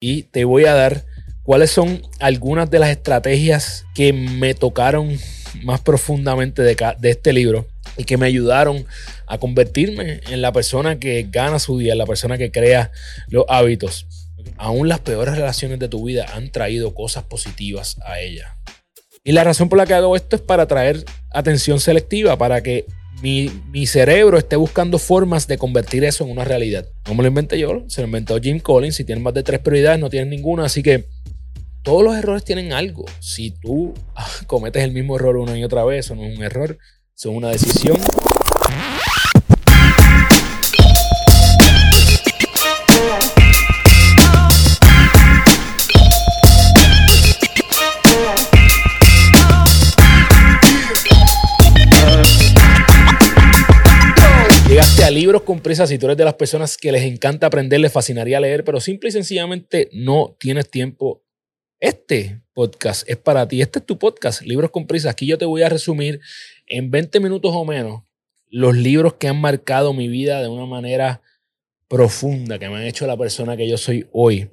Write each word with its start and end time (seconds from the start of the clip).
y 0.00 0.24
te 0.24 0.44
voy 0.44 0.64
a 0.64 0.74
dar 0.74 1.04
cuáles 1.42 1.70
son 1.70 2.02
algunas 2.20 2.70
de 2.70 2.78
las 2.78 2.90
estrategias 2.90 3.86
que 3.94 4.12
me 4.12 4.54
tocaron 4.54 5.18
más 5.62 5.80
profundamente 5.80 6.62
de, 6.62 6.76
este 7.02 7.32
libro 7.32 7.66
y 7.96 8.04
que 8.04 8.16
me 8.16 8.26
ayudaron 8.26 8.84
a 9.26 9.38
convertirme 9.38 10.20
en 10.28 10.42
la 10.42 10.52
persona 10.52 10.98
que 10.98 11.26
gana 11.30 11.58
su 11.58 11.78
día, 11.78 11.92
en 11.92 11.98
la 11.98 12.06
persona 12.06 12.38
que 12.38 12.50
crea 12.50 12.92
los 13.28 13.44
hábitos. 13.48 14.06
Aún 14.56 14.88
las 14.88 15.00
peores 15.00 15.36
relaciones 15.36 15.78
de 15.78 15.88
tu 15.88 16.04
vida 16.04 16.26
han 16.34 16.50
traído 16.50 16.94
cosas 16.94 17.24
positivas 17.24 17.96
a 18.04 18.20
ella. 18.20 18.58
Y 19.24 19.32
la 19.32 19.42
razón 19.42 19.68
por 19.68 19.78
la 19.78 19.86
que 19.86 19.94
hago 19.94 20.16
esto 20.16 20.36
es 20.36 20.42
para 20.42 20.66
traer 20.66 21.04
atención 21.30 21.80
selectiva, 21.80 22.38
para 22.38 22.62
que 22.62 22.86
mi, 23.22 23.86
cerebro 23.86 24.38
esté 24.38 24.56
buscando 24.56 24.98
formas 24.98 25.46
de 25.46 25.58
convertir 25.58 26.04
eso 26.04 26.24
en 26.24 26.30
una 26.30 26.44
realidad. 26.44 26.86
No 27.06 27.14
me 27.14 27.22
lo 27.22 27.28
inventé 27.28 27.58
yo, 27.58 27.84
se 27.88 28.00
lo 28.00 28.06
inventó 28.06 28.38
Jim 28.40 28.60
Collins. 28.60 28.96
Si 28.96 29.04
tienes 29.04 29.22
más 29.22 29.34
de 29.34 29.42
tres 29.42 29.60
prioridades, 29.60 30.00
no 30.00 30.10
tienes 30.10 30.28
ninguna. 30.28 30.64
Así 30.64 30.82
que 30.82 31.06
todos 31.82 32.02
los 32.04 32.16
errores 32.16 32.44
tienen 32.44 32.72
algo. 32.72 33.04
Si 33.20 33.50
tú 33.50 33.94
cometes 34.46 34.82
el 34.84 34.92
mismo 34.92 35.16
error 35.16 35.36
una 35.36 35.58
y 35.58 35.64
otra 35.64 35.84
vez, 35.84 36.06
eso 36.06 36.14
no 36.14 36.24
es 36.24 36.36
un 36.36 36.44
error, 36.44 36.78
eso 37.16 37.30
es 37.30 37.36
una 37.36 37.50
decisión. 37.50 37.96
Libros 55.18 55.42
con 55.42 55.58
prisa 55.58 55.84
si 55.84 55.98
tú 55.98 56.06
eres 56.06 56.16
de 56.16 56.24
las 56.24 56.34
personas 56.34 56.76
que 56.76 56.92
les 56.92 57.02
encanta 57.02 57.48
aprender, 57.48 57.80
les 57.80 57.90
fascinaría 57.90 58.38
leer, 58.38 58.62
pero 58.62 58.78
simple 58.80 59.08
y 59.08 59.12
sencillamente 59.12 59.88
no 59.92 60.36
tienes 60.38 60.70
tiempo. 60.70 61.24
Este 61.80 62.40
podcast 62.52 63.02
es 63.08 63.16
para 63.16 63.48
ti. 63.48 63.60
Este 63.60 63.80
es 63.80 63.84
tu 63.84 63.98
podcast, 63.98 64.42
Libros 64.42 64.70
con 64.70 64.86
prisa. 64.86 65.10
Aquí 65.10 65.26
yo 65.26 65.36
te 65.36 65.44
voy 65.44 65.62
a 65.62 65.68
resumir 65.68 66.20
en 66.68 66.92
20 66.92 67.18
minutos 67.18 67.50
o 67.52 67.64
menos 67.64 68.04
los 68.46 68.76
libros 68.76 69.14
que 69.14 69.26
han 69.26 69.40
marcado 69.40 69.92
mi 69.92 70.06
vida 70.06 70.40
de 70.40 70.46
una 70.46 70.66
manera 70.66 71.20
profunda, 71.88 72.60
que 72.60 72.68
me 72.68 72.76
han 72.76 72.84
hecho 72.84 73.04
la 73.08 73.16
persona 73.16 73.56
que 73.56 73.68
yo 73.68 73.76
soy 73.76 74.06
hoy. 74.12 74.48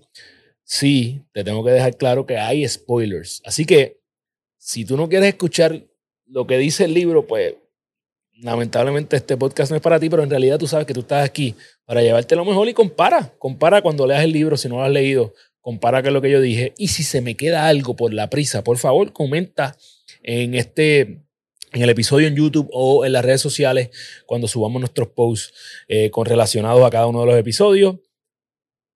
Sí, 0.64 1.22
te 1.32 1.44
tengo 1.44 1.64
que 1.64 1.72
dejar 1.74 1.96
claro 1.96 2.26
que 2.26 2.40
hay 2.40 2.68
spoilers. 2.68 3.44
Así 3.46 3.66
que 3.66 4.00
si 4.58 4.84
tú 4.84 4.98
no 4.98 5.10
quieres 5.10 5.30
escuchar 5.30 5.86
lo 6.26 6.48
que 6.48 6.58
dice 6.58 6.86
el 6.86 6.96
libro, 6.96 7.28
pues 7.28 7.54
lamentablemente 8.38 9.16
este 9.16 9.38
podcast 9.38 9.72
no 9.72 9.78
es 9.78 9.82
para 9.82 10.00
ti, 10.00 10.10
pero 10.10 10.24
en 10.24 10.30
realidad 10.30 10.58
tú 10.58 10.68
sabes 10.68 10.86
que 10.86 10.94
tú 10.94 11.02
estás 11.02 11.24
aquí 11.24 11.56
para 11.86 12.02
llevarte 12.02 12.36
lo 12.36 12.46
mejor 12.46 12.68
y 12.68 12.74
compara, 12.74 13.34
compara 13.40 13.82
cuando 13.82 14.06
leas 14.08 14.24
el 14.24 14.32
libro, 14.32 14.58
si 14.58 14.68
no 14.68 14.78
lo 14.78 14.84
has 14.84 14.92
leído, 14.92 15.34
compara 15.62 16.04
con 16.04 16.14
lo 16.14 16.22
que 16.22 16.32
yo 16.32 16.42
dije. 16.42 16.74
Y 16.78 16.90
si 16.90 17.04
se 17.04 17.22
me 17.22 17.36
queda 17.36 17.68
algo 17.68 17.96
por 17.96 18.14
la 18.14 18.30
prisa, 18.30 18.64
por 18.64 18.78
favor, 18.78 19.14
comenta 19.14 19.78
en 20.24 20.56
este 20.56 21.22
en 21.74 21.82
el 21.82 21.90
episodio 21.90 22.28
en 22.28 22.36
YouTube 22.36 22.70
o 22.72 23.06
en 23.06 23.12
las 23.12 23.26
redes 23.26 23.42
sociales 23.42 23.90
cuando 24.26 24.48
subamos 24.48 24.80
nuestros 24.80 25.10
posts 25.10 25.54
eh, 25.90 26.10
con 26.10 26.26
relacionados 26.26 26.86
a 26.86 26.90
cada 26.90 27.08
uno 27.08 27.22
de 27.22 27.26
los 27.26 27.36
episodios. 27.38 27.98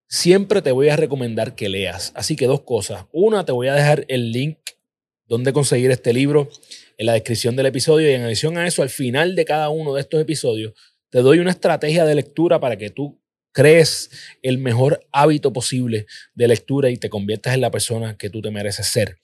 Siempre 0.07 0.61
te 0.61 0.71
voy 0.71 0.87
a 0.87 0.95
recomendar 0.95 1.55
que 1.55 1.67
leas. 1.67 2.13
Así 2.15 2.37
que 2.37 2.47
dos 2.47 2.61
cosas. 2.61 3.05
Una, 3.11 3.45
te 3.45 3.51
voy 3.51 3.67
a 3.67 3.75
dejar 3.75 4.05
el 4.07 4.31
link 4.31 4.57
donde 5.27 5.53
conseguir 5.53 5.91
este 5.91 6.13
libro 6.13 6.49
en 6.99 7.05
la 7.05 7.13
descripción 7.13 7.55
del 7.55 7.65
episodio 7.65 8.11
y 8.11 8.13
en 8.13 8.23
adición 8.23 8.57
a 8.57 8.67
eso, 8.67 8.81
al 8.81 8.89
final 8.89 9.33
de 9.33 9.45
cada 9.45 9.69
uno 9.69 9.93
de 9.93 10.01
estos 10.01 10.21
episodios, 10.21 10.73
te 11.09 11.19
doy 11.19 11.39
una 11.39 11.51
estrategia 11.51 12.03
de 12.03 12.13
lectura 12.13 12.59
para 12.59 12.77
que 12.77 12.89
tú 12.89 13.17
crees 13.53 14.11
el 14.41 14.57
mejor 14.57 15.07
hábito 15.13 15.53
posible 15.53 16.07
de 16.35 16.47
lectura 16.49 16.89
y 16.89 16.97
te 16.97 17.09
conviertas 17.09 17.55
en 17.55 17.61
la 17.61 17.71
persona 17.71 18.17
que 18.17 18.29
tú 18.29 18.41
te 18.41 18.51
mereces 18.51 18.85
ser. 18.87 19.17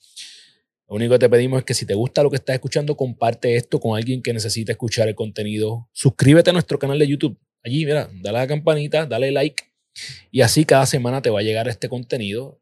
Lo 0.88 0.96
único 0.96 1.12
que 1.12 1.18
te 1.18 1.28
pedimos 1.28 1.58
es 1.58 1.64
que 1.66 1.74
si 1.74 1.84
te 1.84 1.92
gusta 1.92 2.22
lo 2.22 2.30
que 2.30 2.36
estás 2.36 2.54
escuchando, 2.54 2.96
comparte 2.96 3.56
esto 3.56 3.78
con 3.78 3.94
alguien 3.94 4.22
que 4.22 4.32
necesite 4.32 4.72
escuchar 4.72 5.08
el 5.08 5.14
contenido. 5.14 5.90
Suscríbete 5.92 6.48
a 6.48 6.52
nuestro 6.54 6.78
canal 6.78 6.98
de 6.98 7.06
YouTube. 7.06 7.38
Allí, 7.62 7.84
mira, 7.84 8.08
dale 8.22 8.38
a 8.38 8.40
la 8.40 8.46
campanita, 8.46 9.04
dale 9.04 9.30
like. 9.32 9.64
Y 10.30 10.40
así 10.40 10.64
cada 10.64 10.86
semana 10.86 11.20
te 11.20 11.28
va 11.28 11.40
a 11.40 11.42
llegar 11.42 11.68
este 11.68 11.90
contenido, 11.90 12.58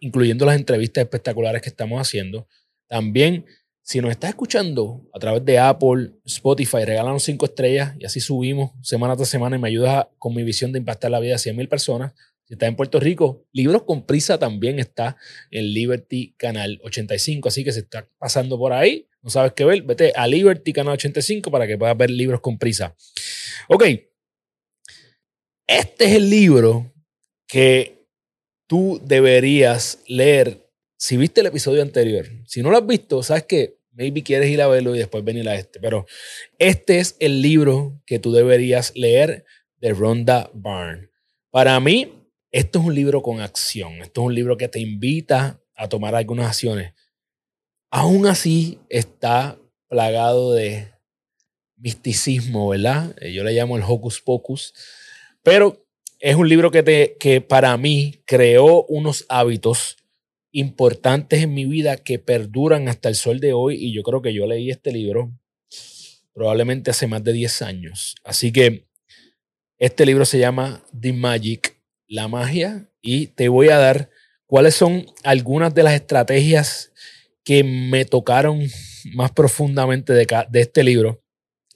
incluyendo 0.00 0.44
las 0.44 0.56
entrevistas 0.56 1.04
espectaculares 1.04 1.62
que 1.62 1.70
estamos 1.70 1.98
haciendo. 1.98 2.46
También 2.86 3.46
si 3.82 4.00
nos 4.00 4.12
estás 4.12 4.30
escuchando 4.30 5.08
a 5.12 5.18
través 5.18 5.44
de 5.44 5.58
Apple, 5.58 6.12
Spotify, 6.24 6.84
regálanos 6.84 7.24
cinco 7.24 7.46
estrellas 7.46 7.94
y 7.98 8.04
así 8.04 8.20
subimos 8.20 8.70
semana 8.80 9.16
tras 9.16 9.28
semana 9.28 9.56
y 9.56 9.58
me 9.58 9.68
ayudas 9.68 10.06
con 10.18 10.34
mi 10.34 10.44
visión 10.44 10.72
de 10.72 10.78
impactar 10.78 11.10
la 11.10 11.18
vida 11.18 11.32
de 11.32 11.38
100 11.38 11.56
mil 11.56 11.68
personas. 11.68 12.12
Si 12.44 12.54
estás 12.54 12.68
en 12.68 12.76
Puerto 12.76 13.00
Rico, 13.00 13.44
Libros 13.52 13.82
con 13.82 14.06
Prisa 14.06 14.38
también 14.38 14.78
está 14.78 15.16
en 15.50 15.72
Liberty 15.72 16.34
Canal 16.36 16.80
85. 16.84 17.48
Así 17.48 17.64
que 17.64 17.72
si 17.72 17.80
estás 17.80 18.04
pasando 18.18 18.56
por 18.56 18.72
ahí, 18.72 19.08
no 19.20 19.30
sabes 19.30 19.52
qué 19.52 19.64
ver, 19.64 19.82
vete 19.82 20.12
a 20.14 20.28
Liberty 20.28 20.72
Canal 20.72 20.94
85 20.94 21.50
para 21.50 21.66
que 21.66 21.76
puedas 21.76 21.96
ver 21.96 22.10
Libros 22.10 22.40
con 22.40 22.58
Prisa. 22.58 22.94
Ok. 23.68 23.84
Este 25.66 26.04
es 26.04 26.12
el 26.12 26.30
libro 26.30 26.92
que 27.48 28.06
tú 28.68 29.00
deberías 29.04 29.98
leer 30.06 30.68
si 31.02 31.16
viste 31.16 31.40
el 31.40 31.48
episodio 31.48 31.82
anterior, 31.82 32.28
si 32.46 32.62
no 32.62 32.70
lo 32.70 32.76
has 32.76 32.86
visto, 32.86 33.24
sabes 33.24 33.42
que 33.42 33.76
maybe 33.90 34.22
quieres 34.22 34.48
ir 34.48 34.62
a 34.62 34.68
verlo 34.68 34.94
y 34.94 35.00
después 35.00 35.24
venir 35.24 35.48
a 35.48 35.56
este, 35.56 35.80
pero 35.80 36.06
este 36.60 37.00
es 37.00 37.16
el 37.18 37.42
libro 37.42 38.00
que 38.06 38.20
tú 38.20 38.30
deberías 38.30 38.92
leer 38.94 39.44
de 39.80 39.94
Rhonda 39.94 40.48
Byrne. 40.54 41.08
Para 41.50 41.80
mí, 41.80 42.12
esto 42.52 42.78
es 42.78 42.84
un 42.84 42.94
libro 42.94 43.20
con 43.20 43.40
acción, 43.40 43.94
esto 43.94 44.20
es 44.20 44.26
un 44.28 44.34
libro 44.36 44.56
que 44.56 44.68
te 44.68 44.78
invita 44.78 45.60
a 45.74 45.88
tomar 45.88 46.14
algunas 46.14 46.46
acciones. 46.46 46.94
Aún 47.90 48.28
así, 48.28 48.78
está 48.88 49.58
plagado 49.88 50.52
de 50.52 50.92
misticismo, 51.78 52.68
¿verdad? 52.68 53.12
Eh, 53.20 53.32
yo 53.32 53.42
le 53.42 53.54
llamo 53.54 53.76
el 53.76 53.82
hocus 53.82 54.20
pocus, 54.20 54.72
pero 55.42 55.84
es 56.20 56.36
un 56.36 56.48
libro 56.48 56.70
que, 56.70 56.84
te, 56.84 57.16
que 57.18 57.40
para 57.40 57.76
mí 57.76 58.22
creó 58.24 58.84
unos 58.84 59.26
hábitos 59.28 59.96
importantes 60.52 61.42
en 61.42 61.54
mi 61.54 61.64
vida 61.64 61.96
que 61.96 62.18
perduran 62.18 62.88
hasta 62.88 63.08
el 63.08 63.14
sol 63.14 63.40
de 63.40 63.52
hoy 63.52 63.76
y 63.76 63.92
yo 63.92 64.02
creo 64.02 64.22
que 64.22 64.34
yo 64.34 64.46
leí 64.46 64.70
este 64.70 64.92
libro 64.92 65.32
probablemente 66.34 66.90
hace 66.90 67.06
más 67.06 67.24
de 67.24 67.32
10 67.32 67.62
años. 67.62 68.14
Así 68.24 68.52
que 68.52 68.86
este 69.78 70.06
libro 70.06 70.24
se 70.24 70.38
llama 70.38 70.84
The 70.98 71.12
Magic, 71.12 71.76
la 72.06 72.28
magia, 72.28 72.88
y 73.00 73.28
te 73.28 73.48
voy 73.48 73.68
a 73.68 73.78
dar 73.78 74.10
cuáles 74.46 74.74
son 74.74 75.06
algunas 75.24 75.74
de 75.74 75.82
las 75.82 75.94
estrategias 75.94 76.92
que 77.44 77.64
me 77.64 78.04
tocaron 78.04 78.66
más 79.14 79.32
profundamente 79.32 80.12
de, 80.12 80.26
de 80.48 80.60
este 80.60 80.84
libro 80.84 81.22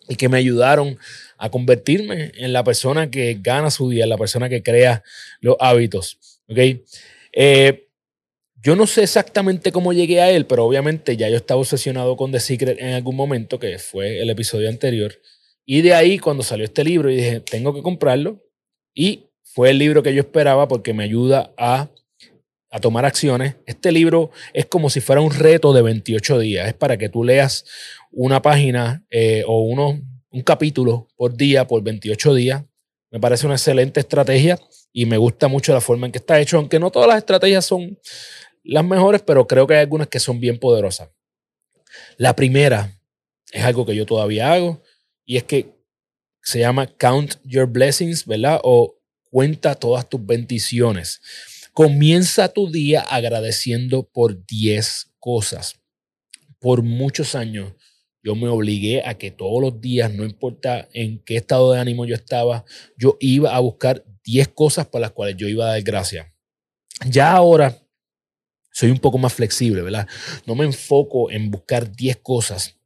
y 0.09 0.15
que 0.15 0.29
me 0.29 0.39
ayudaron 0.39 0.99
a 1.37 1.51
convertirme 1.51 2.33
en 2.37 2.53
la 2.53 2.63
persona 2.63 3.11
que 3.11 3.39
gana 3.41 3.71
su 3.71 3.91
día, 3.91 4.05
en 4.05 4.11
la 4.11 4.19
persona 4.19 4.49
que 4.49 4.63
crea 4.63 5.03
los 5.41 5.57
hábitos. 5.59 6.19
¿ok? 6.49 6.59
Eh, 7.33 7.86
yo 8.67 8.75
no 8.75 8.89
sé 8.89 9.05
exactamente 9.05 9.71
cómo 9.71 9.93
llegué 9.93 10.21
a 10.21 10.29
él, 10.29 10.45
pero 10.45 10.65
obviamente 10.65 11.17
ya 11.17 11.29
yo 11.29 11.37
estaba 11.37 11.61
obsesionado 11.61 12.17
con 12.17 12.33
The 12.33 12.41
Secret 12.41 12.81
en 12.81 12.95
algún 12.95 13.15
momento, 13.15 13.61
que 13.61 13.79
fue 13.79 14.21
el 14.21 14.29
episodio 14.29 14.69
anterior. 14.69 15.15
Y 15.65 15.83
de 15.83 15.95
ahí, 15.95 16.19
cuando 16.19 16.43
salió 16.43 16.65
este 16.65 16.83
libro, 16.83 17.09
y 17.09 17.15
dije, 17.15 17.39
tengo 17.39 17.73
que 17.73 17.81
comprarlo. 17.81 18.43
Y 18.93 19.27
fue 19.45 19.71
el 19.71 19.79
libro 19.79 20.03
que 20.03 20.13
yo 20.13 20.21
esperaba 20.21 20.67
porque 20.67 20.93
me 20.95 21.05
ayuda 21.05 21.55
a, 21.57 21.91
a 22.73 22.81
tomar 22.81 23.05
acciones. 23.05 23.55
Este 23.67 23.93
libro 23.93 24.33
es 24.53 24.67
como 24.67 24.91
si 24.91 25.01
fuera 25.01 25.21
un 25.21 25.31
reto 25.31 25.73
de 25.73 25.83
28 25.83 26.41
días. 26.41 26.67
Es 26.67 26.75
para 26.75 26.97
que 26.97 27.09
tú 27.09 27.23
leas 27.23 27.67
una 28.11 28.43
página 28.43 29.07
eh, 29.11 29.45
o 29.47 29.61
uno, 29.61 30.01
un 30.31 30.43
capítulo 30.43 31.07
por 31.15 31.37
día, 31.37 31.69
por 31.69 31.85
28 31.85 32.35
días. 32.35 32.65
Me 33.13 33.21
parece 33.21 33.47
una 33.47 33.55
excelente 33.55 34.01
estrategia 34.01 34.59
y 34.93 35.07
me 35.07 35.19
gusta 35.19 35.47
mucho 35.47 35.73
la 35.73 35.81
forma 35.81 36.07
en 36.07 36.13
que 36.13 36.19
está 36.19 36.41
hecho, 36.41 36.57
aunque 36.57 36.81
no 36.81 36.91
todas 36.91 37.07
las 37.07 37.19
estrategias 37.19 37.65
son 37.65 37.99
las 38.67 38.85
mejores, 38.85 39.23
pero 39.23 39.47
creo 39.47 39.67
que 39.67 39.75
hay 39.75 39.81
algunas 39.81 40.09
que 40.09 40.21
son 40.21 40.41
bien 40.41 40.59
poderosas. 40.59 41.11
La 42.17 42.35
primera 42.35 42.99
es 43.53 43.65
algo 43.65 43.87
que 43.87 43.95
yo 43.95 44.07
todavía 44.07 44.53
hago 44.53 44.83
y 45.25 45.37
es 45.37 45.45
que 45.45 45.75
se 46.43 46.61
llama 46.61 46.87
Count 46.87 47.37
Your 47.45 47.67
Blessings, 47.67 48.27
¿verdad? 48.27 48.61
O 48.63 48.97
cuenta 49.31 49.75
todas 49.75 50.09
tus 50.09 50.25
bendiciones. 50.25 51.21
Comienza 51.73 52.49
tu 52.49 52.71
día 52.71 53.01
agradeciendo 53.01 54.05
por 54.05 54.47
10 54.47 55.15
cosas. 55.19 55.75
Por 56.59 56.83
muchos 56.83 57.35
años 57.35 57.73
yo 58.23 58.35
me 58.35 58.49
obligué 58.49 59.03
a 59.05 59.15
que 59.15 59.31
todos 59.31 59.61
los 59.61 59.81
días, 59.81 60.13
no 60.13 60.25
importa 60.25 60.89
en 60.93 61.21
qué 61.21 61.37
estado 61.37 61.73
de 61.73 61.81
ánimo 61.81 62.07
yo 62.07 62.15
estaba, 62.15 62.65
yo 62.97 63.17
iba 63.21 63.55
a 63.55 63.61
buscar 63.61 64.05
10 64.25 64.49
cosas 64.49 64.87
por 64.87 65.01
las 65.01 65.13
cuales 65.13 65.37
yo 65.37 65.47
iba 65.49 65.67
a 65.67 65.73
dar 65.73 65.83
gracias. 65.83 66.27
Ya 67.09 67.33
ahora 67.33 67.86
soy 68.77 68.91
un 68.91 68.99
poco 68.99 69.17
más 69.17 69.33
flexible, 69.33 69.81
¿verdad? 69.81 70.07
No 70.45 70.55
me 70.55 70.67
enfoco 70.67 71.31
en 71.31 71.51
buscar 71.51 71.97
10 71.97 72.19
cosas, 72.19 72.77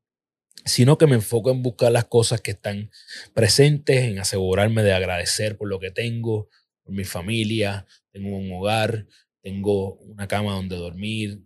sino 0.64 0.96
que 0.96 1.08
me 1.08 1.16
enfoco 1.16 1.50
en 1.50 1.64
buscar 1.64 1.90
las 1.90 2.04
cosas 2.04 2.40
que 2.40 2.52
están 2.52 2.92
presentes, 3.34 4.04
en 4.04 4.20
asegurarme 4.20 4.84
de 4.84 4.92
agradecer 4.92 5.58
por 5.58 5.66
lo 5.66 5.81
que 5.81 5.90
tengo, 5.90 6.48
por 6.84 6.94
mi 6.94 7.02
familia, 7.02 7.88
tengo 8.12 8.37
un 8.37 8.52
hogar, 8.52 9.08
tengo 9.42 9.94
una 10.02 10.28
cama 10.28 10.52
donde 10.52 10.76
dormir, 10.76 11.42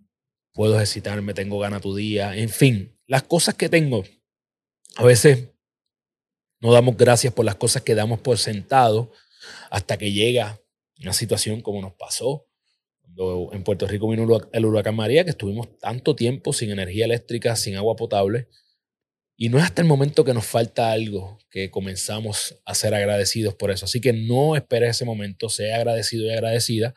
puedo 0.52 0.75
ejercitarme, 0.75 1.32
tengo 1.32 1.58
gana 1.58 1.81
tu 1.81 1.94
día, 1.94 2.37
en 2.37 2.50
fin, 2.50 2.94
las 3.06 3.23
cosas 3.23 3.55
que 3.55 3.70
tengo. 3.70 4.05
A 4.96 5.05
veces 5.05 5.55
no 6.61 6.70
damos 6.70 6.99
gracias 6.99 7.32
por 7.32 7.46
las 7.46 7.55
cosas 7.55 7.81
que 7.81 7.94
damos 7.94 8.20
por 8.20 8.37
sentado 8.37 9.11
hasta 9.70 9.96
que 9.96 10.12
llega 10.12 10.61
una 11.00 11.14
situación 11.14 11.62
como 11.62 11.81
nos 11.81 11.94
pasó 11.94 12.46
en 13.53 13.62
Puerto 13.62 13.87
Rico 13.87 14.09
vino 14.09 14.27
el 14.53 14.67
huracán 14.67 14.97
María, 14.97 15.25
que 15.25 15.31
estuvimos 15.31 15.79
tanto 15.79 16.17
tiempo 16.17 16.53
sin 16.53 16.71
energía 16.71 17.05
eléctrica, 17.05 17.56
sin 17.56 17.77
agua 17.77 17.97
potable. 17.97 18.49
Y 19.37 19.49
no 19.49 19.59
es 19.59 19.65
hasta 19.65 19.83
el 19.83 19.89
momento 19.89 20.25
que 20.25 20.33
nos 20.33 20.47
falta 20.47 20.93
algo 20.93 21.39
que 21.51 21.71
comenzamos 21.71 22.61
a 22.65 22.75
ser 22.75 22.95
agradecidos 22.95 23.55
por 23.55 23.73
eso. 23.73 23.85
Así 23.85 24.01
que 24.01 24.12
no 24.12 24.55
esperes 24.55 24.91
ese 24.91 25.05
momento, 25.05 25.49
sea 25.49 25.77
agradecido 25.77 26.27
y 26.27 26.31
agradecida. 26.31 26.95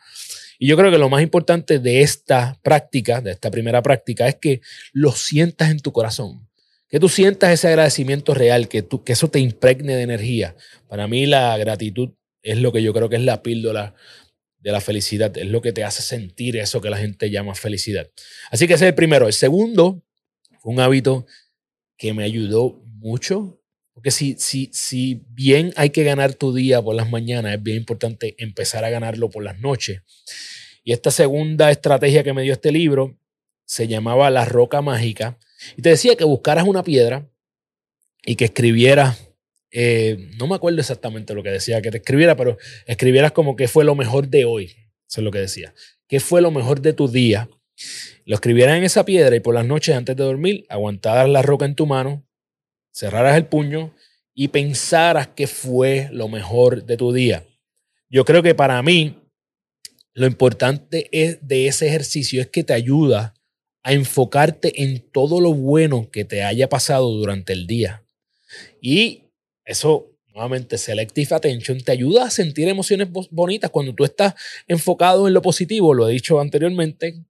Y 0.58 0.68
yo 0.68 0.76
creo 0.76 0.90
que 0.90 0.98
lo 0.98 1.08
más 1.08 1.22
importante 1.22 1.80
de 1.80 2.02
esta 2.02 2.58
práctica, 2.62 3.20
de 3.20 3.32
esta 3.32 3.50
primera 3.50 3.82
práctica, 3.82 4.28
es 4.28 4.36
que 4.36 4.60
lo 4.92 5.12
sientas 5.12 5.70
en 5.70 5.80
tu 5.80 5.92
corazón. 5.92 6.48
Que 6.88 7.00
tú 7.00 7.08
sientas 7.08 7.50
ese 7.50 7.68
agradecimiento 7.68 8.34
real, 8.34 8.68
que, 8.68 8.82
tú, 8.82 9.02
que 9.02 9.12
eso 9.12 9.28
te 9.28 9.40
impregne 9.40 9.96
de 9.96 10.02
energía. 10.02 10.54
Para 10.88 11.08
mí 11.08 11.26
la 11.26 11.56
gratitud 11.58 12.10
es 12.42 12.58
lo 12.58 12.72
que 12.72 12.82
yo 12.82 12.94
creo 12.94 13.08
que 13.08 13.16
es 13.16 13.22
la 13.22 13.42
píldora 13.42 13.94
de 14.58 14.72
la 14.72 14.80
felicidad, 14.80 15.36
es 15.36 15.46
lo 15.46 15.62
que 15.62 15.72
te 15.72 15.84
hace 15.84 16.02
sentir 16.02 16.56
eso 16.56 16.80
que 16.80 16.90
la 16.90 16.98
gente 16.98 17.30
llama 17.30 17.54
felicidad. 17.54 18.10
Así 18.50 18.66
que 18.66 18.74
ese 18.74 18.84
es 18.84 18.88
el 18.88 18.94
primero. 18.94 19.26
El 19.26 19.32
segundo 19.32 20.02
un 20.68 20.80
hábito 20.80 21.26
que 21.96 22.12
me 22.12 22.24
ayudó 22.24 22.82
mucho, 22.84 23.62
porque 23.94 24.10
si, 24.10 24.36
si, 24.38 24.70
si 24.72 25.24
bien 25.30 25.72
hay 25.76 25.90
que 25.90 26.04
ganar 26.04 26.34
tu 26.34 26.54
día 26.54 26.82
por 26.82 26.94
las 26.94 27.10
mañanas, 27.10 27.54
es 27.54 27.62
bien 27.62 27.78
importante 27.78 28.34
empezar 28.38 28.84
a 28.84 28.90
ganarlo 28.90 29.30
por 29.30 29.42
las 29.42 29.58
noches. 29.58 30.02
Y 30.84 30.92
esta 30.92 31.10
segunda 31.10 31.70
estrategia 31.70 32.22
que 32.22 32.32
me 32.32 32.42
dio 32.42 32.52
este 32.52 32.70
libro 32.70 33.18
se 33.64 33.88
llamaba 33.88 34.30
La 34.30 34.44
Roca 34.44 34.82
Mágica 34.82 35.38
y 35.76 35.82
te 35.82 35.90
decía 35.90 36.16
que 36.16 36.24
buscaras 36.24 36.66
una 36.66 36.82
piedra 36.82 37.28
y 38.24 38.36
que 38.36 38.46
escribieras 38.46 39.27
eh, 39.70 40.30
no 40.38 40.46
me 40.46 40.54
acuerdo 40.54 40.80
exactamente 40.80 41.34
lo 41.34 41.42
que 41.42 41.50
decía 41.50 41.82
que 41.82 41.90
te 41.90 41.98
escribiera, 41.98 42.36
pero 42.36 42.58
escribieras 42.86 43.32
como 43.32 43.56
que 43.56 43.68
fue 43.68 43.84
lo 43.84 43.94
mejor 43.94 44.28
de 44.28 44.44
hoy. 44.44 44.76
Eso 45.08 45.20
es 45.20 45.24
lo 45.24 45.30
que 45.30 45.40
decía. 45.40 45.74
¿Qué 46.06 46.20
fue 46.20 46.40
lo 46.40 46.50
mejor 46.50 46.80
de 46.80 46.92
tu 46.92 47.08
día? 47.08 47.48
Lo 48.24 48.34
escribieras 48.34 48.76
en 48.76 48.84
esa 48.84 49.04
piedra 49.04 49.34
y 49.36 49.40
por 49.40 49.54
las 49.54 49.66
noches 49.66 49.94
antes 49.94 50.16
de 50.16 50.24
dormir, 50.24 50.66
aguantaras 50.68 51.28
la 51.28 51.42
roca 51.42 51.64
en 51.64 51.74
tu 51.74 51.86
mano, 51.86 52.26
cerraras 52.92 53.36
el 53.36 53.46
puño 53.46 53.94
y 54.34 54.48
pensaras 54.48 55.28
qué 55.28 55.46
fue 55.46 56.08
lo 56.12 56.28
mejor 56.28 56.84
de 56.84 56.96
tu 56.96 57.12
día. 57.12 57.44
Yo 58.10 58.24
creo 58.24 58.42
que 58.42 58.54
para 58.54 58.82
mí 58.82 59.18
lo 60.14 60.26
importante 60.26 61.08
es 61.12 61.38
de 61.46 61.68
ese 61.68 61.86
ejercicio 61.86 62.40
es 62.40 62.48
que 62.48 62.64
te 62.64 62.72
ayuda 62.72 63.34
a 63.82 63.92
enfocarte 63.92 64.82
en 64.82 65.00
todo 65.10 65.40
lo 65.40 65.54
bueno 65.54 66.10
que 66.10 66.24
te 66.24 66.42
haya 66.42 66.68
pasado 66.68 67.10
durante 67.12 67.52
el 67.52 67.66
día. 67.66 68.04
Y 68.80 69.27
eso, 69.68 70.10
nuevamente, 70.32 70.78
selective 70.78 71.34
attention 71.34 71.78
te 71.80 71.92
ayuda 71.92 72.24
a 72.24 72.30
sentir 72.30 72.66
emociones 72.68 73.08
bonitas 73.30 73.70
cuando 73.70 73.94
tú 73.94 74.04
estás 74.04 74.34
enfocado 74.66 75.28
en 75.28 75.34
lo 75.34 75.42
positivo. 75.42 75.92
Lo 75.92 76.08
he 76.08 76.12
dicho 76.12 76.40
anteriormente, 76.40 77.22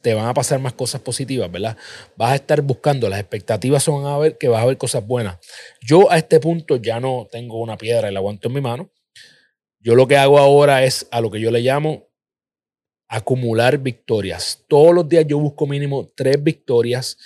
te 0.00 0.14
van 0.14 0.26
a 0.26 0.34
pasar 0.34 0.60
más 0.60 0.74
cosas 0.74 1.00
positivas, 1.00 1.50
¿verdad? 1.50 1.76
Vas 2.16 2.30
a 2.30 2.36
estar 2.36 2.62
buscando, 2.62 3.08
las 3.08 3.18
expectativas 3.18 3.82
son 3.82 4.06
a 4.06 4.16
ver 4.18 4.38
que 4.38 4.46
vas 4.46 4.62
a 4.62 4.66
ver 4.66 4.78
cosas 4.78 5.04
buenas. 5.04 5.38
Yo 5.82 6.08
a 6.12 6.16
este 6.16 6.38
punto 6.38 6.76
ya 6.76 7.00
no 7.00 7.26
tengo 7.28 7.60
una 7.60 7.76
piedra 7.76 8.08
y 8.08 8.12
la 8.12 8.20
aguanto 8.20 8.46
en 8.46 8.54
mi 8.54 8.60
mano. 8.60 8.92
Yo 9.80 9.96
lo 9.96 10.06
que 10.06 10.16
hago 10.16 10.38
ahora 10.38 10.84
es 10.84 11.08
a 11.10 11.20
lo 11.20 11.32
que 11.32 11.40
yo 11.40 11.50
le 11.50 11.60
llamo 11.60 12.08
acumular 13.08 13.78
victorias. 13.78 14.64
Todos 14.68 14.94
los 14.94 15.08
días 15.08 15.26
yo 15.26 15.40
busco 15.40 15.66
mínimo 15.66 16.08
tres 16.14 16.40
victorias 16.40 17.16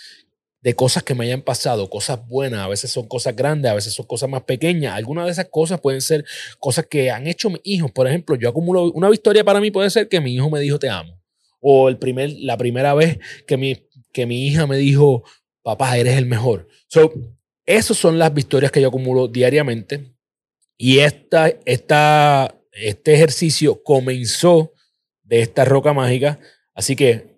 de 0.63 0.75
cosas 0.75 1.03
que 1.03 1.15
me 1.15 1.25
hayan 1.25 1.43
pasado, 1.43 1.91
cosas 1.91 2.27
buenas, 2.29 2.61
a 2.61 2.69
veces 2.69 2.91
son 2.91 3.09
cosas 3.09 3.35
grandes, 3.35 3.71
a 3.71 3.75
veces 3.75 3.93
son 3.93 4.07
cosas 4.07 4.31
más 4.31 4.43
pequeñas. 4.43 4.95
Algunas 4.95 5.27
de 5.27 5.33
esas 5.33 5.49
cosas 5.49 5.81
pueden 5.81 6.01
ser 6.01 6.25
cosas 6.61 6.87
que 6.87 7.11
han 7.11 7.27
hecho 7.27 7.51
mis 7.51 7.61
hijos. 7.65 7.91
Por 7.91 8.07
ejemplo, 8.07 8.37
yo 8.37 8.49
acumulo 8.49 8.85
una 8.93 9.11
victoria 9.11 9.43
para 9.45 9.61
mí 9.61 9.73
puede 9.73 9.91
ser 9.91 10.09
que 10.09 10.21
mi 10.21 10.35
hijo 10.35 10.49
me 10.49 10.61
dijo 10.61 10.79
te 10.79 10.89
amo. 10.89 11.21
O 11.61 11.89
el 11.89 11.99
primer, 11.99 12.31
la 12.39 12.57
primera 12.57 12.95
vez 12.95 13.19
que 13.47 13.57
mi, 13.57 13.89
que 14.13 14.25
mi 14.25 14.47
hija 14.47 14.67
me 14.69 14.77
dijo, 14.77 15.25
papá, 15.63 15.97
eres 15.99 16.17
el 16.17 16.27
mejor. 16.27 16.69
So, 16.87 17.13
esas 17.67 17.97
son 17.97 18.19
las 18.19 18.33
victorias 18.33 18.71
que 18.71 18.81
yo 18.81 18.89
acumulo 18.89 19.27
diariamente. 19.27 20.15
Y 20.77 21.01
esta, 21.01 21.49
esta, 21.65 22.55
este 22.73 23.15
ejercicio 23.15 23.83
comenzó 23.83 24.73
de 25.25 25.43
esta 25.43 25.65
roca 25.65 25.93
mágica. 25.93 26.39
Así 26.75 26.97
que 26.97 27.32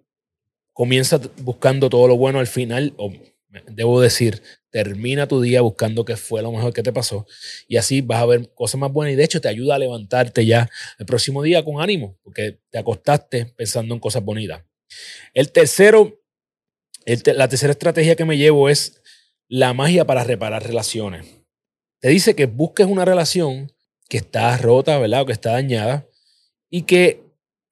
comienza 0.74 1.18
buscando 1.38 1.88
todo 1.88 2.06
lo 2.06 2.18
bueno 2.18 2.40
al 2.40 2.46
final, 2.46 2.92
o 2.98 3.10
debo 3.68 4.00
decir, 4.00 4.42
termina 4.70 5.28
tu 5.28 5.40
día 5.40 5.60
buscando 5.60 6.04
qué 6.04 6.16
fue 6.16 6.42
lo 6.42 6.50
mejor 6.50 6.72
que 6.72 6.82
te 6.82 6.92
pasó 6.92 7.26
y 7.68 7.76
así 7.76 8.00
vas 8.00 8.20
a 8.20 8.26
ver 8.26 8.52
cosas 8.54 8.80
más 8.80 8.92
buenas 8.92 9.12
y 9.12 9.16
de 9.16 9.24
hecho 9.24 9.40
te 9.40 9.48
ayuda 9.48 9.76
a 9.76 9.78
levantarte 9.78 10.44
ya 10.44 10.68
el 10.98 11.06
próximo 11.06 11.42
día 11.42 11.64
con 11.64 11.80
ánimo 11.80 12.18
porque 12.24 12.58
te 12.70 12.78
acostaste 12.78 13.46
pensando 13.46 13.94
en 13.94 14.00
cosas 14.00 14.24
bonitas. 14.24 14.64
El 15.32 15.52
tercero, 15.52 16.20
la 17.06 17.48
tercera 17.48 17.70
estrategia 17.70 18.16
que 18.16 18.24
me 18.24 18.36
llevo 18.36 18.68
es 18.68 19.00
la 19.48 19.72
magia 19.74 20.04
para 20.04 20.24
reparar 20.24 20.66
relaciones. 20.66 21.24
Te 22.00 22.08
dice 22.08 22.34
que 22.34 22.46
busques 22.46 22.86
una 22.86 23.04
relación 23.04 23.72
que 24.08 24.16
está 24.16 24.56
rota, 24.56 24.98
¿verdad? 24.98 25.22
O 25.22 25.26
que 25.26 25.32
está 25.32 25.52
dañada 25.52 26.08
y 26.68 26.82
que 26.82 27.23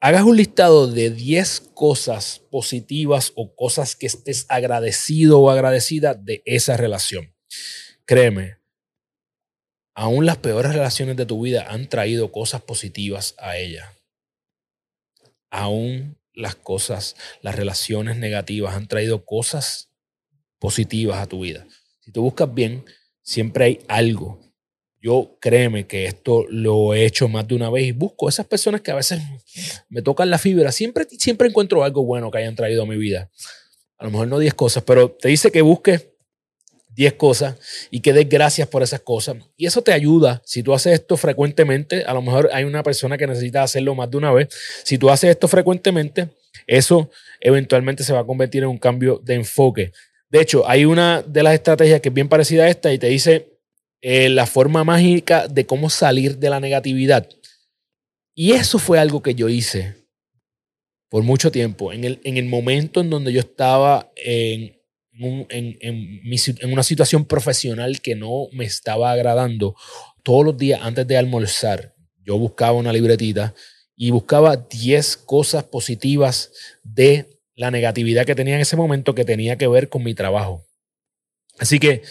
hagas 0.03 0.25
un 0.25 0.37
listado 0.37 0.89
de 0.89 1.11
10 1.11 1.71
cosas 1.75 2.43
positivas 2.51 3.33
o 3.37 3.55
cosas 3.55 3.95
que 3.95 4.07
estés 4.07 4.47
agradecido 4.49 5.39
o 5.41 5.49
agradecida 5.49 6.15
de 6.15 6.43
esa 6.45 6.77
relación. 6.77 7.33
Créeme, 8.05 8.59
aún 9.95 10.27
las 10.27 10.39
peores 10.39 10.73
relaciones 10.73 11.17
de 11.17 11.25
tu 11.25 11.41
vida 11.41 11.67
han 11.69 11.89
traído 11.89 12.33
cosas 12.33 12.63
positivas 12.63 13.37
a 13.39 13.57
ella. 13.59 13.97
Aún 15.51 16.19
las 16.35 16.57
cosas, 16.57 17.15
las 17.41 17.55
relaciones 17.55 18.17
negativas 18.17 18.75
han 18.75 18.89
traído 18.89 19.25
cosas 19.25 19.93
positivas 20.59 21.23
a 21.23 21.29
tu 21.29 21.43
vida. 21.43 21.65
Si 22.01 22.11
tú 22.11 22.23
buscas 22.23 22.53
bien, 22.53 22.85
siempre 23.23 23.67
hay 23.67 23.79
algo 23.87 24.41
yo 25.03 25.37
créeme 25.41 25.89
que 25.89 26.07
esto 26.07 26.47
lo 26.49 26.95
he 26.95 27.05
hecho 27.05 27.29
más 27.29 27.49
de 27.49 27.57
una 27.57 27.69
vez 27.69 27.87
y 27.87 27.93
busco 27.93 28.29
esas 28.29 28.47
personas 28.47 28.83
que 28.83 28.93
a 28.93 28.95
veces 28.95 29.21
me 29.89 30.01
tocan 30.01 30.31
la 30.31 30.39
fibra. 30.39 30.71
Siempre, 30.71 31.07
siempre 31.19 31.49
encuentro 31.49 31.83
algo 31.83 32.05
bueno 32.05 32.31
que 32.31 32.39
hayan 32.39 32.55
traído 32.55 32.85
a 32.85 32.87
mi 32.87 32.97
vida. 32.97 33.29
A 33.99 34.05
lo 34.05 34.13
mejor 34.13 34.29
no 34.29 34.39
10 34.39 34.55
cosas, 34.55 34.85
pero 34.85 35.11
te 35.11 35.29
dice 35.29 35.51
que 35.51 35.61
busques 35.61 36.07
10 36.95 37.15
cosas 37.15 37.57
y 37.91 37.99
que 37.99 38.13
des 38.13 38.29
gracias 38.29 38.69
por 38.69 38.85
esas 38.85 39.01
cosas. 39.01 39.39
Y 39.57 39.67
eso 39.67 39.83
te 39.83 39.93
ayuda. 39.93 40.41
Si 40.45 40.63
tú 40.63 40.73
haces 40.73 40.93
esto 40.93 41.17
frecuentemente, 41.17 42.05
a 42.05 42.15
lo 42.15 42.23
mejor 42.23 42.51
hay 42.53 42.63
una 42.63 42.85
persona 42.85 43.19
que 43.19 43.27
necesita 43.27 43.65
hacerlo 43.65 43.97
más 43.97 44.09
de 44.09 44.19
una 44.19 44.31
vez. 44.31 44.55
Si 44.85 44.99
tú 44.99 45.11
haces 45.11 45.31
esto 45.31 45.49
frecuentemente, 45.49 46.29
eso 46.69 47.11
eventualmente 47.41 48.05
se 48.05 48.13
va 48.13 48.21
a 48.21 48.25
convertir 48.25 48.63
en 48.63 48.69
un 48.69 48.79
cambio 48.79 49.21
de 49.25 49.35
enfoque. 49.35 49.91
De 50.31 50.41
hecho, 50.41 50.69
hay 50.69 50.85
una 50.85 51.23
de 51.23 51.43
las 51.43 51.55
estrategias 51.55 52.01
que 52.01 52.11
es 52.11 52.15
bien 52.15 52.29
parecida 52.29 52.65
a 52.65 52.69
esta 52.69 52.93
y 52.93 52.99
te 52.99 53.09
dice 53.09 53.52
eh, 54.03 54.29
la 54.29 54.47
forma 54.47 54.83
mágica 54.83 55.47
de 55.47 55.65
cómo 55.65 55.89
salir 55.89 56.37
de 56.39 56.51
la 56.51 56.59
negatividad. 56.59 57.29
Y 58.35 58.53
eso 58.53 58.81
fue 58.81 58.99
algo 58.99 59.23
que 59.23 59.37
yo 59.37 59.49
hice 59.49 59.95
por 61.09 61.23
mucho 61.23 61.53
tiempo. 61.53 61.93
En 61.93 62.03
el, 62.03 62.21
en 62.25 62.37
el 62.37 62.47
momento 62.47 63.01
en 63.01 63.11
donde 63.11 63.33
yo 63.33 63.41
estaba 63.41 64.11
en, 64.17 64.77
en, 65.13 65.79
en, 65.81 66.73
una 66.73 66.83
situación 66.83 67.27
profesional 67.27 68.01
que 68.01 68.17
no 68.17 68.49
me 68.53 68.65
estaba 68.65 69.13
agradando, 69.13 69.77
todos 70.25 70.45
los 70.45 70.57
días 70.57 70.81
antes 70.83 71.07
de 71.07 71.17
almorzar, 71.17 71.95
yo 72.25 72.37
buscaba 72.39 72.73
una 72.73 72.93
libretita 72.93 73.55
y 73.95 74.11
buscaba 74.11 74.57
10 74.57 75.17
cosas 75.19 75.63
positivas 75.65 76.51
de 76.83 77.29
la 77.55 77.71
negatividad 77.71 78.27
que 78.27 78.35
tenía 78.35 78.57
en 78.57 78.63
ese 78.63 78.77
momento 78.77 79.15
que 79.15 79.25
tenía 79.25 79.57
que 79.57 79.69
ver 79.69 79.89
con 79.89 80.03
mi 80.03 80.15
trabajo. 80.15 80.65
Así 81.59 81.79
que 81.79 82.03